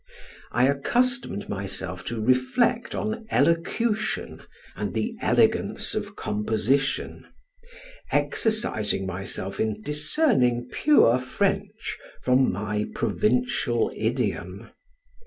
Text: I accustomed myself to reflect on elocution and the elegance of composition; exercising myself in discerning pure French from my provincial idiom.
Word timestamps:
I 0.51 0.67
accustomed 0.67 1.47
myself 1.47 2.03
to 2.05 2.19
reflect 2.19 2.95
on 2.95 3.27
elocution 3.29 4.41
and 4.75 4.95
the 4.95 5.15
elegance 5.21 5.93
of 5.93 6.15
composition; 6.15 7.27
exercising 8.11 9.05
myself 9.05 9.59
in 9.59 9.79
discerning 9.83 10.69
pure 10.71 11.19
French 11.19 11.99
from 12.23 12.51
my 12.51 12.87
provincial 12.95 13.91
idiom. 13.95 14.71